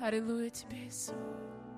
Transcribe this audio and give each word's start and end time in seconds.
Aleluia, 0.00 0.50
te 0.50 0.64
abençoo. 0.66 1.73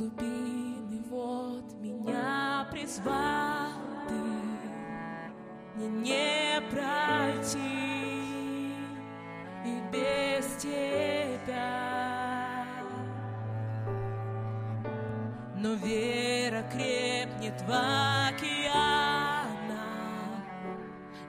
глубины 0.00 1.02
вот 1.10 1.74
меня 1.78 2.66
призвал 2.70 3.72
ты, 4.08 4.14
мне 5.74 5.88
не 5.88 6.60
пройти 6.70 7.58
и 9.66 9.82
без 9.92 10.46
тебя. 10.56 11.66
Но 15.56 15.74
вера 15.74 16.62
крепнет 16.72 17.60
в 17.60 17.70
океанах, 18.28 18.70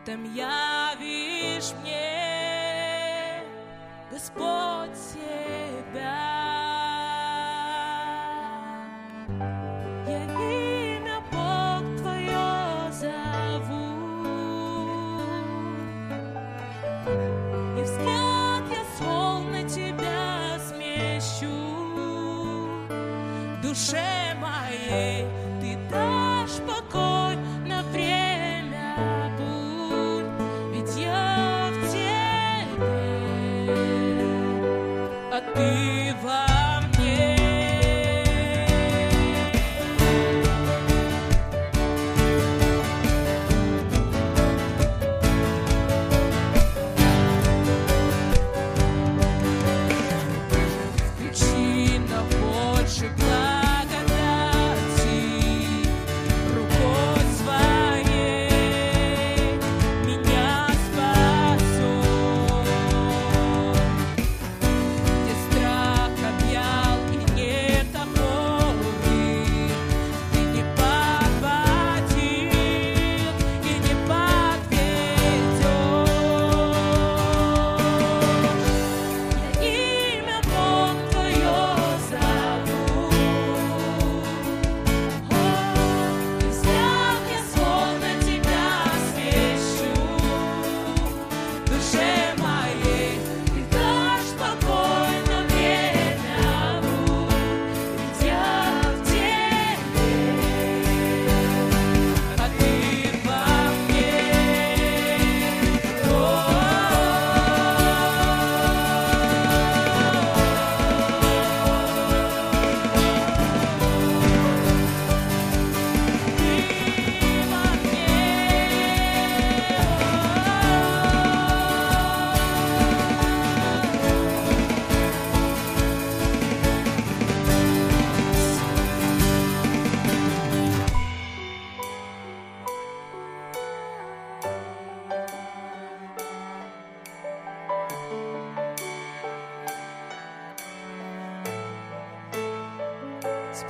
там 0.05 0.23
явишь 0.34 1.73
мне 1.81 3.43
Господь 4.09 4.96
себя. 4.96 6.40
И 17.77 17.84
взгляд 17.84 18.63
я 18.70 18.84
словно 18.98 19.63
тебя 19.63 20.59
смещу. 20.59 21.48
Душе 23.62 24.35
моей 24.40 25.26
ты 25.62 25.77
дашь 25.90 26.59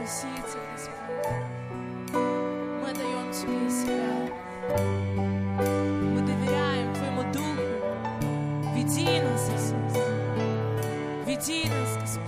Спасите, 0.03 0.57
Господь. 0.73 0.95
Мы 2.11 2.91
даем 2.91 3.31
Тебе 3.31 3.69
себя. 3.69 4.33
Мы 6.15 6.21
доверяем 6.21 6.91
Твоему 6.95 7.23
Духу. 7.31 7.61
Веди 8.73 9.21
нас, 9.21 9.49
Иисус. 9.49 9.93
Веди 11.27 11.69
нас, 11.69 11.97
Господь. 12.01 12.25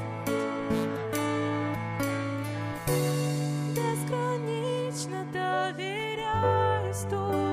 Бесконечно 3.73 5.25
доверяюсь 5.33 7.05
Тебе. 7.09 7.52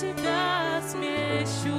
Тебя 0.00 0.82
смещу. 0.82 1.72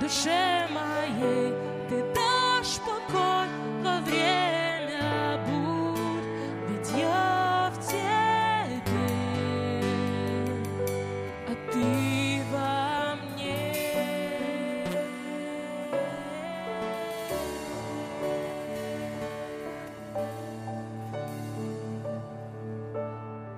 Душе 0.00 0.66
моей 0.70 1.52
ты 1.88 2.02
дашь 2.14 2.78
покой 2.80 3.48
во 3.82 4.00
время 4.00 5.38
бурь, 5.46 6.24
ведь 6.68 6.90
я 6.98 7.70
в 7.74 7.86
тебе, 7.86 8.80
а 11.46 11.54
ты 11.72 12.42
во 12.52 13.16
мне. 13.16 13.72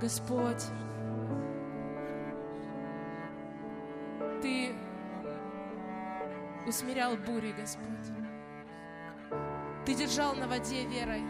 Господь, 0.01 0.65
усмирял 6.67 7.17
бури, 7.17 7.53
Господь. 7.53 7.87
Ты 9.85 9.95
держал 9.95 10.35
на 10.35 10.49
воде 10.49 10.85
верой. 10.87 11.23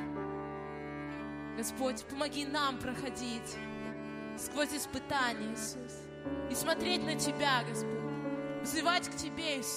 Господь, 1.57 2.05
помоги 2.05 2.47
нам 2.47 2.79
проходить 2.79 3.57
сквозь 4.39 4.75
испытания, 4.75 5.53
Иисус, 5.55 6.03
и 6.51 6.55
смотреть 6.55 7.05
на 7.05 7.17
Тебя, 7.17 7.63
Господь, 7.69 7.91
взывать 8.63 9.09
к 9.09 9.17
Тебе, 9.17 9.61
Иисус. 9.61 9.75